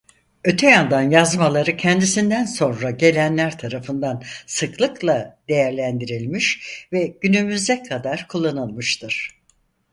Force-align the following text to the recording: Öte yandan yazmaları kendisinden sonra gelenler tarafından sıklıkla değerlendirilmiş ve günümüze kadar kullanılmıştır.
Öte 0.43 0.67
yandan 0.67 1.01
yazmaları 1.01 1.77
kendisinden 1.77 2.45
sonra 2.45 2.91
gelenler 2.91 3.57
tarafından 3.59 4.23
sıklıkla 4.47 5.39
değerlendirilmiş 5.49 6.59
ve 6.93 7.17
günümüze 7.21 7.83
kadar 7.83 8.27
kullanılmıştır. 8.27 9.41